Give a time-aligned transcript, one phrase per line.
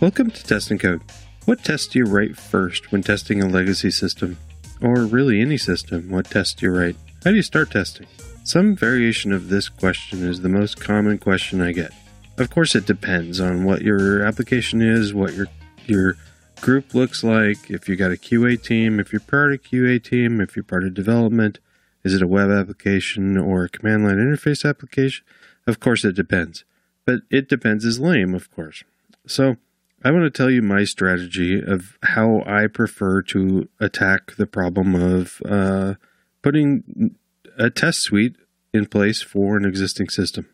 [0.00, 1.02] Welcome to Testing Code.
[1.44, 4.36] What tests do you write first when testing a legacy system?
[4.82, 6.96] Or really any system, what tests do you write?
[7.22, 8.06] How do you start testing?
[8.42, 11.92] Some variation of this question is the most common question I get.
[12.38, 15.46] Of course, it depends on what your application is, what your
[15.86, 16.16] your
[16.60, 20.40] group looks like, if you got a QA team, if you're part of QA team,
[20.40, 21.60] if you're part of development,
[22.02, 25.24] is it a web application or a command line interface application?
[25.66, 26.64] Of course, it depends.
[27.06, 28.82] But it depends is lame, of course.
[29.26, 29.56] So,
[30.04, 34.94] I want to tell you my strategy of how I prefer to attack the problem
[34.94, 35.94] of uh,
[36.42, 37.16] putting
[37.58, 38.36] a test suite
[38.74, 40.46] in place for an existing system.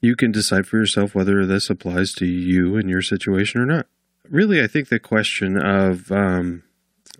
[0.00, 3.86] You can decide for yourself whether this applies to you and your situation or not.
[4.30, 6.62] Really, I think the question of um,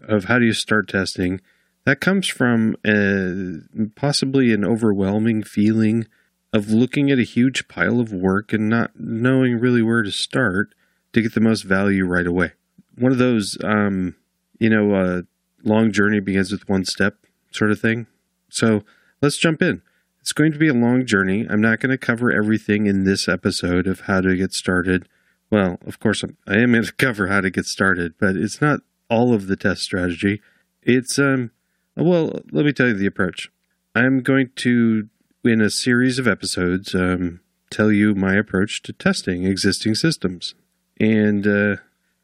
[0.06, 1.40] of how do you start testing
[1.84, 6.06] that comes from a, possibly an overwhelming feeling
[6.52, 10.74] of looking at a huge pile of work and not knowing really where to start
[11.12, 12.52] to get the most value right away.
[12.97, 14.16] One of those, um,
[14.59, 15.23] you know, uh,
[15.65, 17.16] long journey begins with one step
[17.51, 18.07] sort of thing.
[18.49, 18.82] So
[19.21, 19.83] let's jump in.
[20.21, 21.46] It's going to be a long journey.
[21.49, 25.09] I'm not going to cover everything in this episode of how to get started.
[25.51, 28.80] Well, of course, I am going to cover how to get started, but it's not
[29.10, 30.40] all of the test strategy.
[30.83, 31.51] It's um,
[31.96, 33.51] well, let me tell you the approach.
[33.95, 35.09] I'm going to,
[35.45, 37.40] in a series of episodes, um,
[37.71, 40.55] tell you my approach to testing existing systems,
[41.01, 41.76] and uh,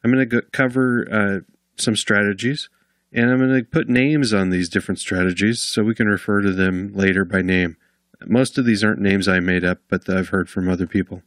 [0.03, 1.41] I'm going to cover uh,
[1.77, 2.69] some strategies
[3.13, 6.53] and I'm going to put names on these different strategies so we can refer to
[6.53, 7.77] them later by name.
[8.27, 11.23] Most of these aren't names I made up, but I've heard from other people.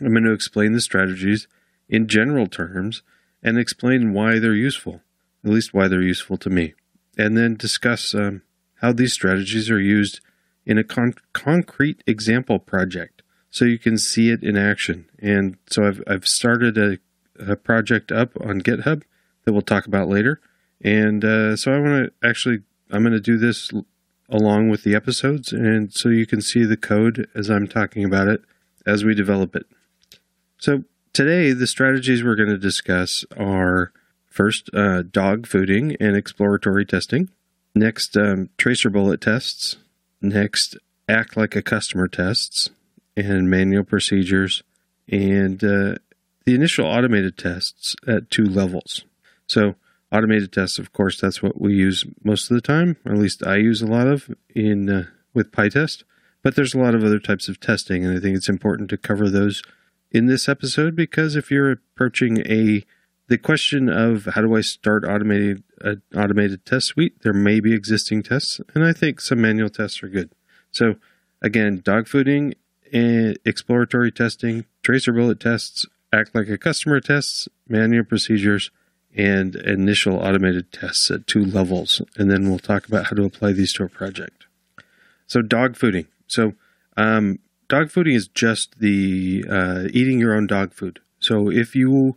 [0.00, 1.46] I'm going to explain the strategies
[1.88, 3.02] in general terms
[3.42, 5.00] and explain why they're useful,
[5.44, 6.74] at least why they're useful to me,
[7.16, 8.42] and then discuss um,
[8.80, 10.20] how these strategies are used
[10.66, 13.21] in a con- concrete example project
[13.52, 15.06] so you can see it in action.
[15.20, 16.98] And so I've, I've started a,
[17.38, 19.04] a project up on GitHub
[19.44, 20.40] that we'll talk about later
[20.82, 23.70] and uh, so I want to actually, I'm going to do this
[24.28, 28.28] along with the episodes, and so you can see the code as I'm talking about
[28.28, 28.42] it
[28.86, 29.66] as we develop it.
[30.58, 33.92] So today, the strategies we're going to discuss are
[34.28, 37.30] first uh, dog fooding and exploratory testing.
[37.74, 39.76] Next, um, tracer bullet tests.
[40.20, 40.76] Next,
[41.08, 42.70] act like a customer tests
[43.16, 44.62] and manual procedures.
[45.08, 45.96] And uh,
[46.44, 49.04] the initial automated tests at two levels.
[49.46, 49.74] So
[50.10, 53.46] automated tests, of course, that's what we use most of the time, or at least
[53.46, 56.04] I use a lot of in uh, with PyTest.
[56.42, 58.96] But there's a lot of other types of testing, and I think it's important to
[58.96, 59.62] cover those
[60.10, 62.84] in this episode because if you're approaching a
[63.28, 67.72] the question of how do I start automated an automated test suite, there may be
[67.72, 70.30] existing tests, and I think some manual tests are good.
[70.70, 70.96] So
[71.40, 72.54] again, dog fooding
[72.92, 78.70] exploratory testing, tracer bullet tests, act like a customer tests, manual procedures
[79.14, 82.00] and initial automated tests at two levels.
[82.16, 84.46] And then we'll talk about how to apply these to a project.
[85.26, 86.06] So, dog fooding.
[86.26, 86.54] So,
[86.96, 87.38] um,
[87.68, 91.00] dog fooding is just the uh, eating your own dog food.
[91.20, 92.16] So, if you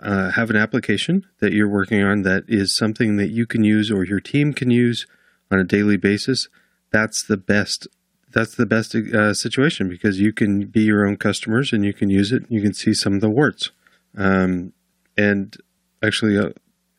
[0.00, 3.90] uh, have an application that you're working on that is something that you can use
[3.90, 5.06] or your team can use
[5.50, 6.48] on a daily basis,
[6.90, 7.88] that's the best.
[8.36, 12.10] That's the best uh, situation because you can be your own customers and you can
[12.10, 12.42] use it.
[12.50, 13.70] You can see some of the warts.
[14.14, 14.74] Um,
[15.16, 15.56] and
[16.02, 16.50] actually uh,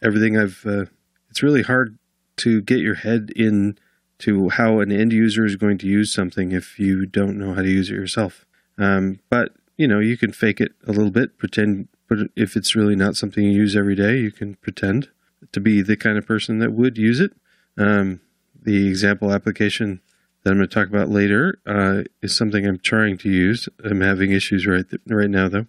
[0.02, 0.64] everything I've.
[0.66, 0.86] Uh,
[1.30, 2.00] it's really hard
[2.38, 3.78] to get your head in
[4.18, 7.62] to how an end user is going to use something if you don't know how
[7.62, 8.44] to use it yourself.
[8.80, 11.88] Um, but you know, you can fake it a little bit, pretend.
[12.10, 15.10] But if it's really not something you use every day, you can pretend
[15.52, 17.34] to be the kind of person that would use it.
[17.78, 18.22] Um,
[18.60, 20.02] the example application
[20.44, 23.68] that I'm going to talk about later uh, is something I'm trying to use.
[23.84, 25.68] I'm having issues right th- right now, though.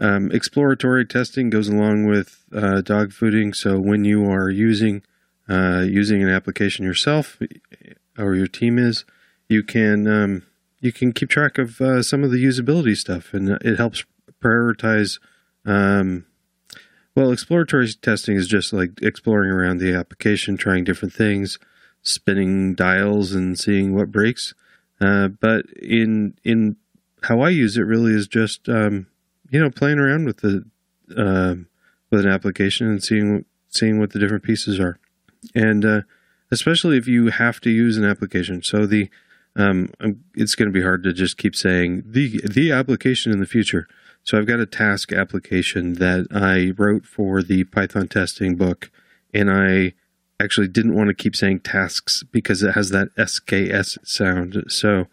[0.00, 3.54] Um, exploratory testing goes along with uh, dog fooding.
[3.54, 5.02] So when you are using
[5.48, 7.38] uh, using an application yourself
[8.18, 9.04] or your team is,
[9.48, 10.42] you can um,
[10.80, 14.04] you can keep track of uh, some of the usability stuff, and it helps
[14.42, 15.18] prioritize.
[15.64, 16.26] Um,
[17.14, 21.58] well, exploratory testing is just like exploring around the application, trying different things,
[22.02, 24.54] spinning dials, and seeing what breaks.
[25.00, 26.76] Uh, but in in
[27.22, 29.06] how I use it, really is just um,
[29.50, 30.64] you know, playing around with the
[31.16, 31.54] uh,
[32.10, 34.98] with an application and seeing seeing what the different pieces are,
[35.54, 36.00] and uh,
[36.50, 38.62] especially if you have to use an application.
[38.62, 39.08] So the
[39.56, 39.90] um,
[40.34, 43.88] it's going to be hard to just keep saying the the application in the future.
[44.22, 48.90] So I've got a task application that I wrote for the Python testing book,
[49.32, 49.94] and I
[50.40, 54.64] actually didn't want to keep saying tasks because it has that SKS sound.
[54.68, 55.06] So,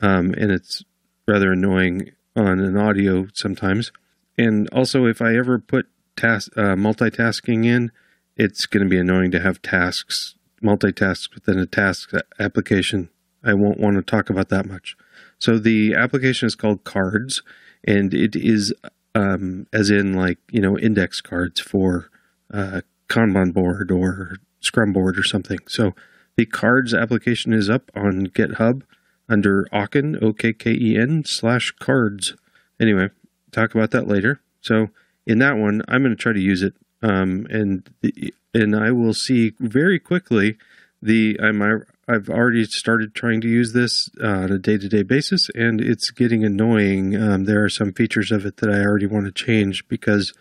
[0.00, 0.84] um, and it's
[1.26, 3.92] rather annoying on an audio sometimes.
[4.38, 5.86] and also if I ever put
[6.16, 7.92] task uh, multitasking in,
[8.36, 13.10] it's going to be annoying to have tasks multitask within a task application.
[13.44, 14.96] I won't want to talk about that much.
[15.38, 17.42] So the application is called Cards,
[17.84, 18.72] and it is
[19.14, 22.08] um, as in like you know index cards for
[22.52, 25.58] uh, Kanban board or Scrum board or something.
[25.68, 25.94] So
[26.36, 28.82] the Cards application is up on GitHub
[29.28, 32.34] under Okken O K K E N slash Cards.
[32.80, 33.10] Anyway,
[33.50, 34.40] talk about that later.
[34.60, 34.88] So
[35.26, 38.90] in that one, I'm going to try to use it, um, and the, and I
[38.90, 40.56] will see very quickly
[41.00, 41.62] the I'm
[42.08, 45.80] I've already started trying to use this uh, on a day to day basis, and
[45.80, 47.16] it's getting annoying.
[47.16, 50.32] Um, there are some features of it that I already want to change because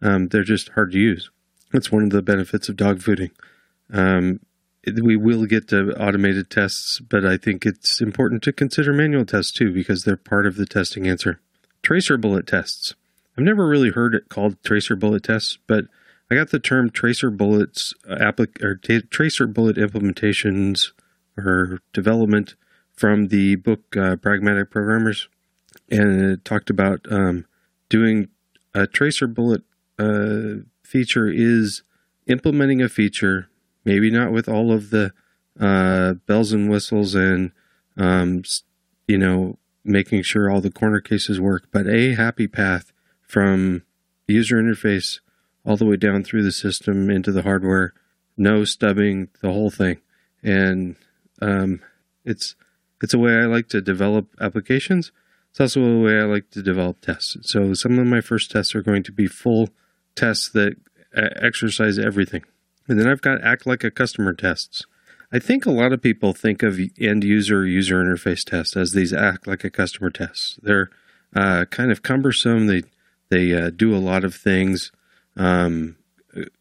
[0.00, 1.30] um, they're just hard to use.
[1.72, 3.30] That's one of the benefits of dog fooding.
[3.92, 4.40] Um,
[5.02, 9.52] we will get to automated tests, but I think it's important to consider manual tests
[9.52, 11.40] too because they're part of the testing answer.
[11.82, 12.94] Tracer bullet tests.
[13.36, 15.86] I've never really heard it called tracer bullet tests, but
[16.30, 20.92] I got the term tracer bullets uh, applic- or t- tracer bullet implementations
[21.36, 22.54] or development
[22.94, 25.28] from the book uh, Pragmatic Programmers,
[25.90, 27.46] and it talked about um,
[27.88, 28.28] doing
[28.74, 29.62] a tracer bullet
[29.98, 31.82] uh, feature is
[32.26, 33.48] implementing a feature,
[33.84, 35.12] maybe not with all of the
[35.58, 37.52] uh, bells and whistles and
[37.96, 38.42] um,
[39.06, 42.92] you know making sure all the corner cases work, but a happy path
[43.26, 43.82] from
[44.26, 45.20] the user interface
[45.64, 47.92] all the way down through the system into the hardware,
[48.36, 50.00] no stubbing, the whole thing.
[50.42, 50.96] And
[51.40, 51.80] um,
[52.24, 52.56] it's
[53.02, 55.12] it's a way I like to develop applications.
[55.50, 57.36] It's also a way I like to develop tests.
[57.42, 59.70] So some of my first tests are going to be full
[60.14, 60.76] tests that
[61.16, 62.44] uh, exercise everything.
[62.90, 64.84] And then I've got act like a customer tests.
[65.32, 69.12] I think a lot of people think of end user user interface tests as these
[69.12, 70.58] act like a customer tests.
[70.60, 70.90] They're
[71.34, 72.66] uh, kind of cumbersome.
[72.66, 72.82] They
[73.28, 74.90] they uh, do a lot of things.
[75.36, 75.98] Um,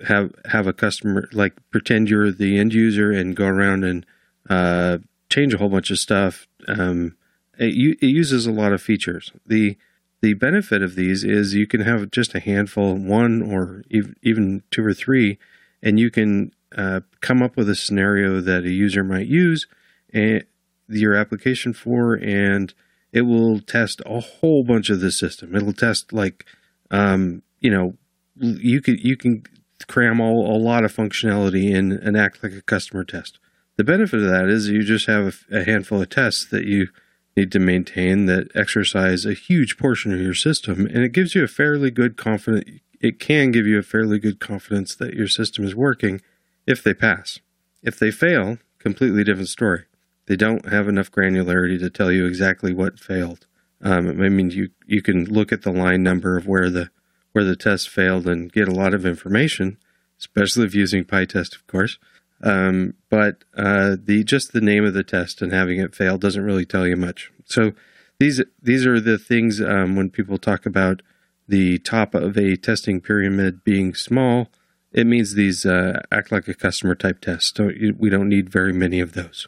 [0.08, 4.06] have have a customer like pretend you're the end user and go around and
[4.52, 5.00] uh,
[5.31, 6.48] change a whole bunch of stuff.
[6.68, 7.18] Um,
[7.58, 9.31] it, it, uses a lot of features.
[9.48, 9.78] the
[10.22, 13.84] The benefit of these is you can have just a handful, one or
[14.22, 15.40] even two or three,
[15.81, 19.68] and you can uh, come up with a scenario that a user might use
[20.14, 20.44] and
[20.88, 22.74] your application for, and
[23.12, 25.56] it will test a whole bunch of the system.
[25.56, 26.46] It'll test like,
[26.92, 27.96] um, you know,
[28.36, 29.44] you can you can
[29.88, 33.40] cram all, a lot of functionality in and act like a customer test.
[33.78, 36.88] The benefit of that is you just have a, a handful of tests that you
[37.36, 41.44] need to maintain that exercise a huge portion of your system, and it gives you
[41.44, 42.81] a fairly good confidence.
[43.00, 46.22] It can give you a fairly good confidence that your system is working
[46.68, 47.40] if they pass.
[47.81, 49.86] If they fail, completely different story.
[50.25, 53.48] They don't have enough granularity to tell you exactly what failed.
[53.81, 56.90] Um, I mean, you you can look at the line number of where the
[57.31, 59.78] where the test failed and get a lot of information,
[60.19, 61.98] especially if using PyTest, of course.
[62.42, 66.44] Um, but uh, the just the name of the test and having it fail doesn't
[66.44, 67.31] really tell you much.
[67.45, 67.74] So
[68.19, 71.02] these these are the things um, when people talk about
[71.50, 74.50] the top of a testing pyramid being small
[74.92, 77.56] it means these uh, act like a customer type test.
[77.56, 79.48] Don't, we don't need very many of those.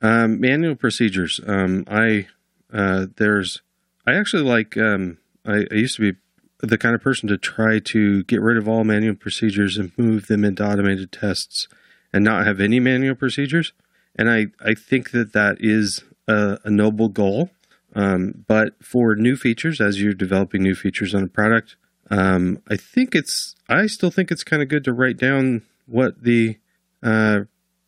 [0.00, 1.40] Um, manual procedures.
[1.46, 2.28] Um, I
[2.72, 3.62] uh, there's
[4.06, 4.76] I actually like.
[4.76, 6.18] Um, I, I, used to be
[6.60, 10.28] the kind of person to try to get rid of all manual procedures and move
[10.28, 11.66] them into automated tests
[12.12, 13.72] and not have any manual procedures.
[14.14, 17.50] And I I think that that is a, a noble goal.
[17.98, 21.74] Um, but for new features, as you're developing new features on a product,
[22.10, 23.56] um, I think it's.
[23.68, 26.58] I still think it's kind of good to write down what the
[27.02, 27.40] uh,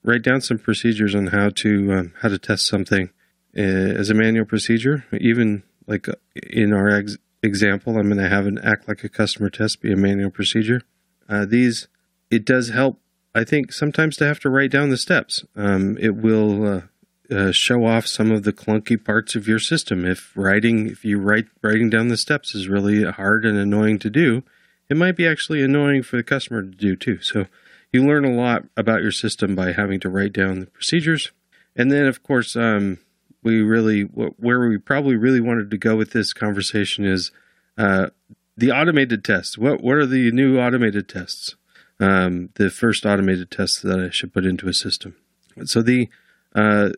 [0.03, 3.11] write down some procedures on how to um, how to test something
[3.57, 5.05] uh, as a manual procedure.
[5.13, 9.09] Even like uh, in our ex- example, I'm going to have an act like a
[9.09, 10.83] customer test be a manual procedure.
[11.29, 11.87] Uh, these
[12.33, 12.99] it does help.
[13.33, 15.45] I think sometimes to have to write down the steps.
[15.55, 16.83] Um, it will
[17.31, 20.05] uh, show off some of the clunky parts of your system.
[20.05, 24.11] If writing, if you write writing down the steps is really hard and annoying to
[24.11, 24.43] do,
[24.89, 27.21] it might be actually annoying for the customer to do too.
[27.21, 27.47] So
[27.93, 31.31] you learn a lot about your system by having to write down the procedures.
[31.77, 32.99] And then, of course, um,
[33.43, 37.31] we really where we probably really wanted to go with this conversation is
[37.79, 38.09] uh,
[38.57, 39.57] the automated tests.
[39.57, 41.57] What what are the new automated tests?
[41.99, 45.17] Um, the first automated tests that I should put into a system.
[45.65, 46.09] So the
[46.55, 46.91] uh,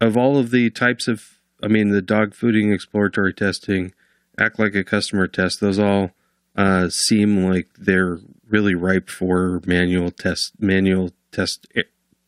[0.00, 3.92] of all of the types of, I mean, the dog fooding exploratory testing,
[4.38, 6.10] act like a customer test, those all
[6.56, 11.66] uh, seem like they're really ripe for manual test, manual test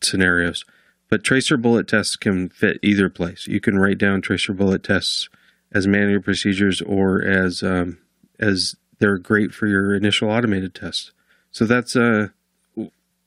[0.01, 0.65] scenarios.
[1.09, 3.47] But tracer bullet tests can fit either place.
[3.47, 5.27] You can write down tracer bullet tests
[5.71, 7.97] as manual procedures or as um,
[8.39, 11.11] as they're great for your initial automated test.
[11.51, 12.27] So that's uh,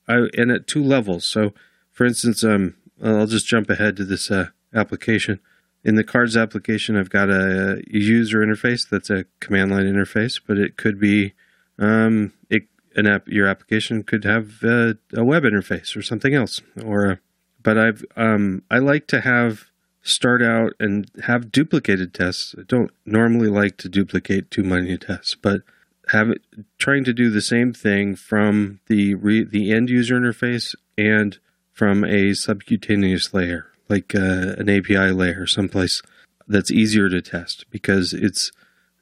[0.08, 1.28] I and at two levels.
[1.28, 1.52] So
[1.90, 5.40] for instance, um, I'll just jump ahead to this uh, application.
[5.84, 10.58] In the cards application, I've got a user interface that's a command line interface, but
[10.58, 11.34] it could be
[11.78, 13.26] um, it, an app.
[13.26, 16.60] Your application could have a, a web interface or something else.
[16.84, 17.18] Or, a,
[17.62, 19.66] but I've um, I like to have
[20.02, 22.54] start out and have duplicated tests.
[22.58, 25.62] I don't normally like to duplicate too many tests, but
[26.08, 26.42] have it
[26.78, 31.38] trying to do the same thing from the re, the end user interface and
[31.72, 36.02] from a subcutaneous layer, like uh, an API layer, someplace
[36.48, 38.52] that's easier to test because it's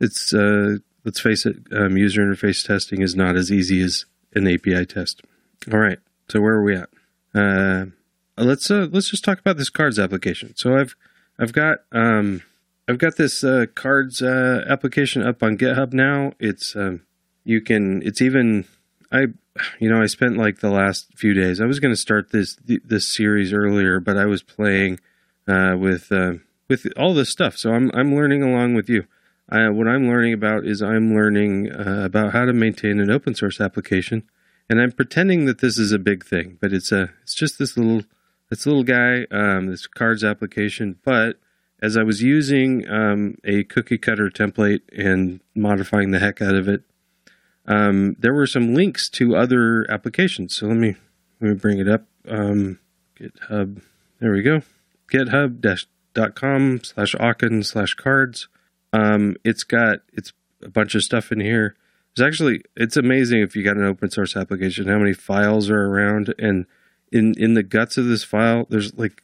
[0.00, 4.46] it's uh, let's face it, um, user interface testing is not as easy as an
[4.46, 5.22] API test.
[5.72, 5.98] All right,
[6.28, 6.88] so where are we at?
[7.34, 7.86] Uh,
[8.36, 10.54] let's uh, let's just talk about this cards application.
[10.56, 10.96] So I've
[11.38, 12.42] I've got um,
[12.88, 16.32] I've got this uh, cards uh, application up on GitHub now.
[16.38, 17.02] It's um,
[17.44, 18.64] you can it's even
[19.12, 19.26] I
[19.79, 21.61] you know I spent like the last few days.
[21.61, 25.00] I was going to start this this series earlier, but I was playing
[25.49, 26.35] uh, with uh,
[26.69, 27.57] with all this stuff.
[27.57, 29.07] So I'm I'm learning along with you.
[29.49, 33.61] what I'm learning about is I'm learning uh, about how to maintain an open source
[33.61, 34.23] application,
[34.69, 37.76] and I'm pretending that this is a big thing, but it's a it's just this
[37.76, 38.02] little
[38.50, 40.99] this little guy, um, this cards application.
[41.05, 41.37] But
[41.83, 46.69] as I was using um, a cookie cutter template and modifying the heck out of
[46.69, 46.83] it,
[47.70, 50.56] um, there were some links to other applications.
[50.56, 50.96] So let me
[51.40, 52.04] let me bring it up.
[52.28, 52.80] Um,
[53.18, 53.80] GitHub.
[54.18, 54.62] There we go.
[55.10, 58.48] GitHub.com slash Okken slash cards.
[58.92, 61.76] Um, it's got it's a bunch of stuff in here.
[62.10, 65.86] It's actually it's amazing if you got an open source application how many files are
[65.86, 66.66] around and
[67.12, 69.22] in in the guts of this file, there's like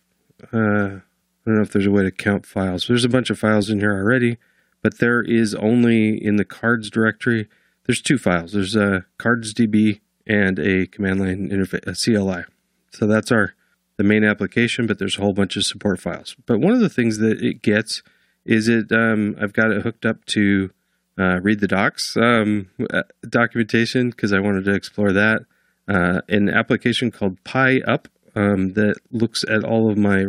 [0.53, 2.87] uh, I don't know if there's a way to count files.
[2.87, 4.39] There's a bunch of files in here already,
[4.83, 7.49] but there is only in the cards directory.
[7.87, 8.53] There's two files.
[8.53, 12.45] There's a cards.db and a command line interface, a CLI.
[12.91, 13.55] So that's our
[13.97, 16.37] the main application, but there's a whole bunch of support files.
[16.45, 18.03] But one of the things that it gets
[18.45, 20.71] is it um, I've got it hooked up to
[21.19, 25.43] uh, read the docs um, uh, documentation because I wanted to explore that
[25.89, 30.25] uh, an application called PyUp um, that looks at all of my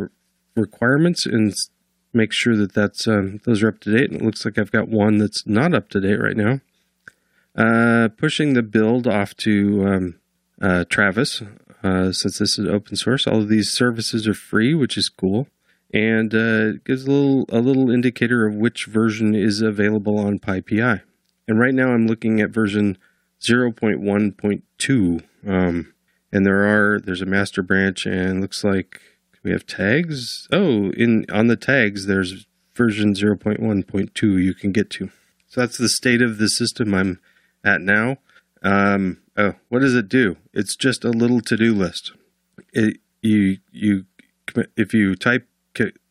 [0.55, 1.53] requirements and
[2.13, 4.11] makes sure that that's um, those are up to date.
[4.11, 6.61] And it looks like I've got one that's not up to date right now.
[7.57, 10.19] Uh, pushing the build off to um,
[10.61, 11.41] uh, Travis,
[11.83, 13.25] uh, since this is open source.
[13.25, 15.47] All of these services are free, which is cool,
[15.93, 21.01] and uh, gives a little a little indicator of which version is available on PyPI.
[21.47, 22.97] And right now, I'm looking at version
[23.41, 25.93] 0.1.2 um,
[26.31, 29.01] and there are there's a master branch and looks like
[29.43, 30.47] we have tags.
[30.51, 32.45] Oh, in on the tags there's
[32.75, 35.09] version 0.1.2 you can get to.
[35.47, 37.19] So that's the state of the system I'm
[37.67, 38.17] at now.
[38.63, 40.37] Um, oh, what does it do?
[40.53, 42.13] It's just a little to-do list.
[42.73, 44.05] It, you you
[44.75, 45.47] if you type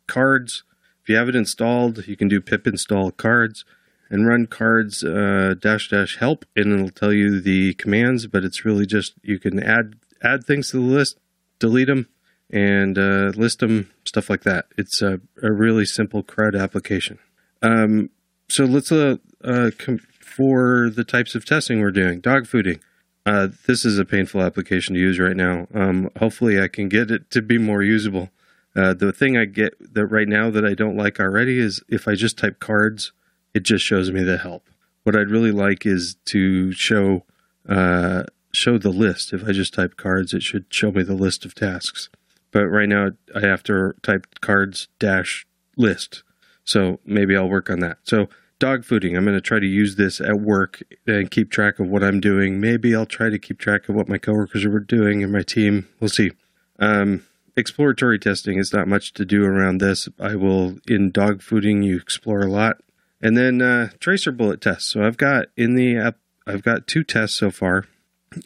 [0.07, 0.63] cards,
[1.03, 3.65] if you have it installed, you can do pip install cards
[4.11, 8.65] and run cards uh, dash dash help and it'll tell you the commands but it's
[8.65, 11.19] really just you can add add things to the list
[11.59, 12.09] delete them
[12.51, 17.19] and uh, list them stuff like that it's a, a really simple crud application
[17.63, 18.11] um,
[18.49, 20.01] so let's uh, uh com-
[20.37, 22.81] for the types of testing we're doing dog fooding
[23.25, 27.11] uh, this is a painful application to use right now um, hopefully i can get
[27.11, 28.31] it to be more usable
[28.77, 32.07] uh, the thing i get that right now that i don't like already is if
[32.07, 33.13] i just type cards
[33.57, 34.69] it just shows me the help.
[35.05, 37.25] What I'd really like is to show
[37.67, 39.33] uh, show the list.
[39.33, 42.11] If I just type cards, it should show me the list of tasks.
[42.51, 46.23] But right now, I have to type cards dash list.
[46.65, 47.97] So maybe I'll work on that.
[48.03, 49.17] So dog fooding.
[49.17, 52.21] I'm going to try to use this at work and keep track of what I'm
[52.21, 52.61] doing.
[52.61, 55.89] Maybe I'll try to keep track of what my coworkers are doing and my team.
[56.01, 56.33] We'll see.
[56.79, 57.25] Um,
[57.57, 60.09] exploratory testing is not much to do around this.
[60.19, 61.85] I will in dog fooding.
[61.85, 62.79] You explore a lot.
[63.21, 64.91] And then uh, tracer bullet tests.
[64.91, 67.87] So I've got in the app, I've got two tests so far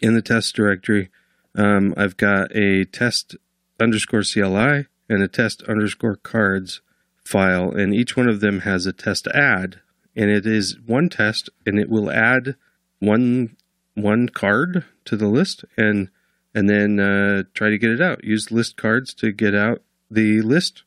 [0.00, 1.10] in the test directory.
[1.54, 3.36] Um, I've got a test
[3.80, 6.80] underscore CLI and a test underscore cards
[7.24, 9.80] file, and each one of them has a test add,
[10.16, 12.56] and it is one test, and it will add
[12.98, 13.56] one
[13.94, 16.10] one card to the list, and
[16.54, 18.24] and then uh, try to get it out.
[18.24, 20.82] Use list cards to get out the list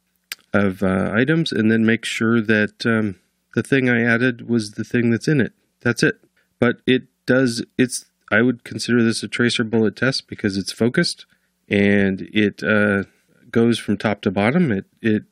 [0.53, 3.19] of uh, items, and then make sure that um,
[3.55, 5.53] the thing I added was the thing that's in it.
[5.81, 6.19] That's it.
[6.59, 11.25] But it does, it's, I would consider this a tracer bullet test because it's focused
[11.69, 13.03] and it uh,
[13.51, 14.71] goes from top to bottom.
[14.71, 15.23] It, it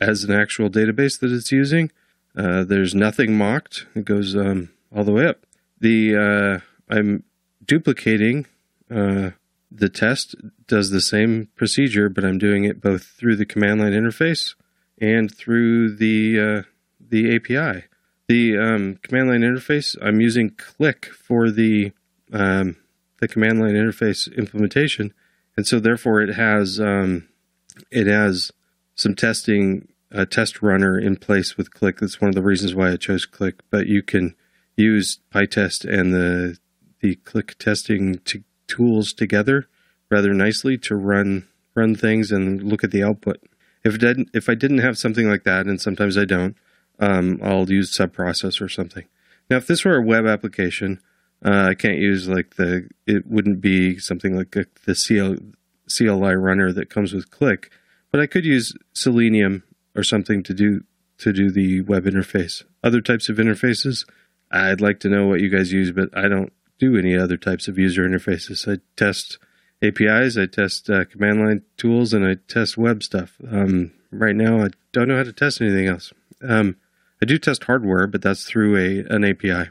[0.00, 1.90] has an actual database that it's using.
[2.36, 3.86] Uh, there's nothing mocked.
[3.94, 5.46] It goes um, all the way up.
[5.80, 7.24] The uh, I'm
[7.64, 8.46] duplicating
[8.90, 9.30] uh,
[9.70, 10.34] the test
[10.66, 14.54] does the same procedure, but I'm doing it both through the command line interface
[15.00, 16.62] and through the uh,
[17.00, 17.84] the API.
[18.26, 21.92] The um, command line interface I'm using Click for the
[22.32, 22.76] um,
[23.20, 25.12] the command line interface implementation,
[25.56, 27.28] and so therefore it has um,
[27.90, 28.50] it has
[28.94, 31.98] some testing a test runner in place with Click.
[31.98, 33.60] That's one of the reasons why I chose Click.
[33.70, 34.34] But you can
[34.76, 36.58] use PyTest and the
[37.00, 39.68] the Click testing to, tools together
[40.10, 43.42] rather nicely to run run things and look at the output.
[43.84, 46.56] If didn't, if I didn't have something like that, and sometimes I don't,
[46.98, 49.04] um, I'll use subprocess or something.
[49.50, 51.00] Now, if this were a web application,
[51.44, 52.88] uh, I can't use like the.
[53.06, 55.36] It wouldn't be something like a, the CL,
[55.94, 57.70] CLI runner that comes with Click,
[58.10, 59.64] but I could use Selenium
[59.94, 60.84] or something to do
[61.18, 62.64] to do the web interface.
[62.82, 64.04] Other types of interfaces,
[64.50, 67.68] I'd like to know what you guys use, but I don't do any other types
[67.68, 68.70] of user interfaces.
[68.70, 69.38] I test
[69.82, 73.36] APIs, I test uh, command line tools, and I test web stuff.
[73.48, 76.12] Um, right now, I don't know how to test anything else.
[76.42, 76.76] Um,
[77.22, 79.70] I do test hardware, but that's through a an API.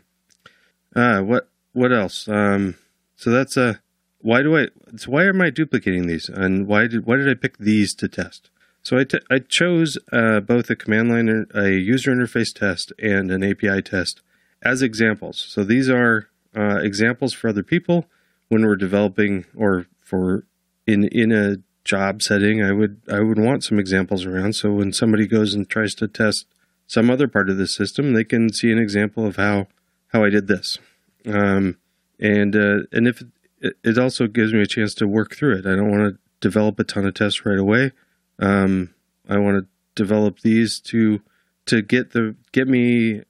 [0.96, 2.28] Uh, what what else?
[2.28, 2.76] Um,
[3.16, 3.74] so that's a uh,
[4.20, 4.68] why do I?
[4.96, 8.08] So why am I duplicating these, and why did why did I pick these to
[8.08, 8.50] test?
[8.84, 13.44] So I, I chose uh, both a command line, a user interface test, and an
[13.44, 14.22] API test
[14.62, 15.38] as examples.
[15.38, 18.06] So these are uh, examples for other people
[18.50, 20.46] when we're developing or for
[20.86, 22.62] in in a job setting.
[22.62, 24.54] I would I would want some examples around.
[24.54, 26.46] So when somebody goes and tries to test
[26.86, 29.68] some other part of the system, they can see an example of how
[30.08, 30.78] how I did this.
[31.26, 31.78] Um,
[32.20, 33.24] and uh, and if
[33.64, 35.66] it also gives me a chance to work through it.
[35.66, 37.92] I don't want to develop a ton of tests right away.
[38.40, 38.94] Um,
[39.30, 41.22] I want to develop these to
[41.66, 43.22] to get the get me.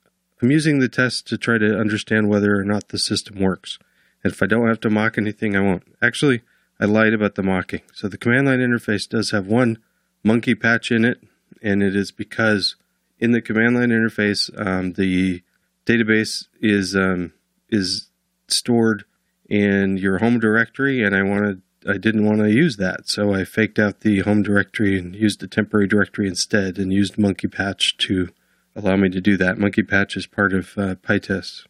[0.42, 3.80] I'm using the test to try to understand whether or not the system works.
[4.24, 5.84] And if I don't have to mock anything, I won't.
[6.02, 6.42] Actually,
[6.80, 7.82] I lied about the mocking.
[7.94, 9.78] So the command line interface does have one
[10.24, 11.22] monkey patch in it,
[11.62, 12.76] and it is because
[13.20, 15.44] in the command line interface, um, the
[15.86, 17.34] database is um,
[17.70, 18.10] is
[18.48, 19.06] stored
[19.50, 23.44] in your home directory, and I wanted I didn't want to use that, so I
[23.44, 27.98] faked out the home directory and used a temporary directory instead, and used Monkey Patch
[27.98, 28.30] to
[28.76, 29.58] allow me to do that.
[29.58, 31.66] Monkey Patch is part of uh, PyTest.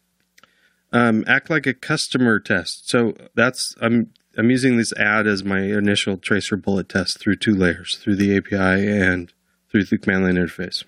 [0.92, 2.88] Um, act like a customer test.
[2.88, 7.54] So that's I'm I'm using this add as my initial tracer bullet test through two
[7.54, 9.32] layers, through the API and
[9.70, 10.84] through the command line interface.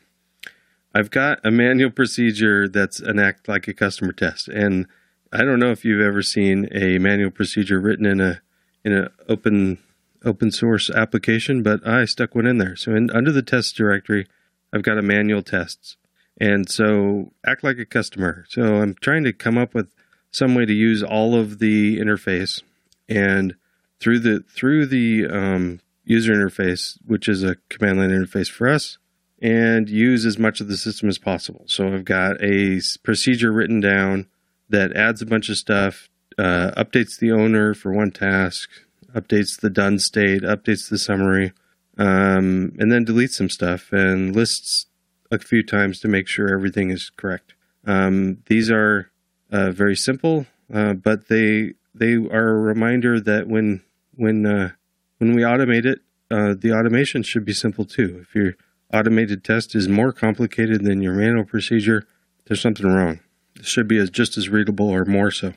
[0.94, 4.86] I've got a manual procedure that's an act like a customer test, and
[5.32, 8.40] I don't know if you've ever seen a manual procedure written in a
[8.86, 9.78] in an open
[10.24, 12.76] open source application, but I stuck one in there.
[12.76, 14.26] So in, under the test directory,
[14.72, 15.96] I've got a manual tests,
[16.40, 18.46] and so act like a customer.
[18.48, 19.88] So I'm trying to come up with
[20.30, 22.62] some way to use all of the interface
[23.08, 23.56] and
[24.00, 28.98] through the through the um, user interface, which is a command line interface for us,
[29.42, 31.64] and use as much of the system as possible.
[31.66, 34.28] So I've got a procedure written down
[34.68, 38.68] that adds a bunch of stuff uh, updates the owner for one task,
[39.14, 41.52] updates the done state, updates the summary,
[41.98, 44.86] um, and then deletes some stuff and lists
[45.30, 47.54] a few times to make sure everything is correct.
[47.86, 49.10] Um, these are
[49.50, 53.82] uh, very simple, uh, but they they are a reminder that when
[54.14, 54.70] when uh,
[55.18, 58.18] when we automate it, uh, the automation should be simple too.
[58.22, 58.54] If your
[58.92, 62.06] automated test is more complicated than your manual procedure,
[62.46, 63.20] there's something wrong.
[63.56, 65.54] It should be as just as readable or more so.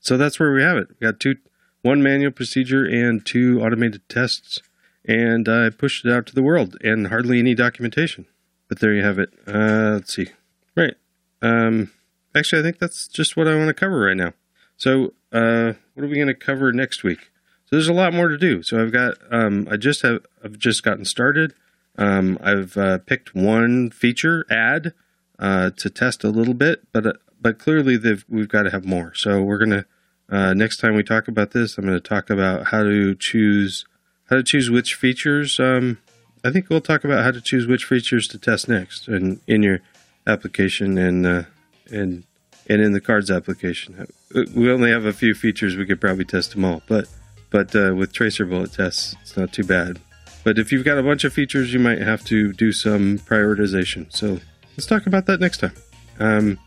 [0.00, 0.88] So that's where we have it.
[0.90, 1.36] We got two,
[1.82, 4.60] one manual procedure and two automated tests,
[5.04, 8.26] and I pushed it out to the world and hardly any documentation.
[8.68, 9.30] But there you have it.
[9.46, 10.28] Uh, let's see.
[10.76, 10.94] Right.
[11.40, 11.90] Um,
[12.34, 14.32] actually, I think that's just what I want to cover right now.
[14.76, 17.30] So, uh, what are we going to cover next week?
[17.68, 18.62] So there's a lot more to do.
[18.62, 21.52] So I've got, um, I just have, I've just gotten started.
[21.98, 24.94] Um, I've uh, picked one feature add
[25.38, 27.98] uh, to test a little bit, but uh, but clearly
[28.28, 29.14] we've got to have more.
[29.14, 29.84] So we're gonna
[30.30, 33.86] uh, next time we talk about this, I'm going to talk about how to choose
[34.28, 35.58] how to choose which features.
[35.58, 35.98] Um,
[36.44, 39.62] I think we'll talk about how to choose which features to test next, and in
[39.62, 39.80] your
[40.26, 41.42] application and uh,
[41.90, 42.24] and
[42.68, 44.06] and in the cards application.
[44.54, 47.08] We only have a few features; we could probably test them all, but
[47.50, 49.98] but uh, with tracer bullet tests, it's not too bad.
[50.44, 54.14] But if you've got a bunch of features, you might have to do some prioritization.
[54.14, 54.40] So
[54.76, 55.74] let's talk about that next time.
[56.20, 56.58] Um,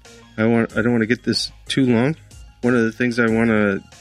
[0.41, 2.15] I want I don't want to get this too long.
[2.61, 3.49] One of the things I want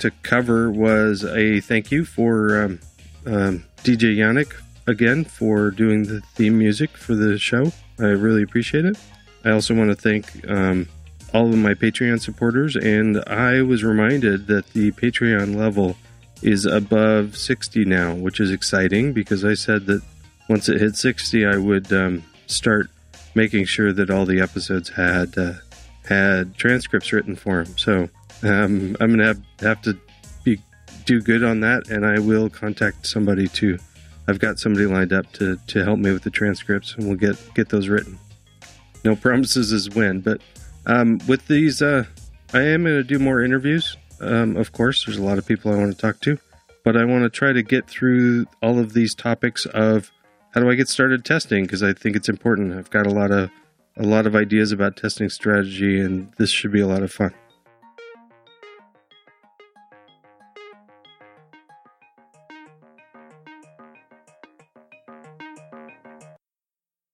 [0.01, 2.81] to cover was a thank you for um,
[3.27, 4.55] um, DJ Yannick
[4.87, 7.73] again for doing the theme music for the show.
[7.99, 8.99] I really appreciate it.
[9.45, 10.89] I also want to thank um,
[11.33, 15.97] all of my Patreon supporters, and I was reminded that the Patreon level
[16.43, 20.03] is above 60 now, which is exciting because I said that
[20.49, 22.89] once it hit 60, I would um, start
[23.35, 25.53] making sure that all the episodes had uh,
[26.11, 27.79] had transcripts written for him.
[27.79, 28.09] So
[28.43, 29.97] um, I'm gonna have, have to
[30.45, 30.61] be
[31.07, 33.79] do good on that, and I will contact somebody to.
[34.29, 37.37] I've got somebody lined up to, to help me with the transcripts, and we'll get
[37.55, 38.19] get those written.
[39.05, 40.43] No promises is when, but
[40.85, 42.05] um, with these, uh,
[42.53, 43.97] I am going to do more interviews.
[44.21, 46.39] Um, of course, there's a lot of people I want to talk to,
[46.85, 50.11] but I want to try to get through all of these topics of
[50.53, 52.75] how do I get started testing because I think it's important.
[52.75, 53.51] I've got a lot of
[53.97, 57.35] a lot of ideas about testing strategy, and this should be a lot of fun.